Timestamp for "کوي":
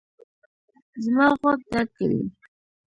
1.97-2.21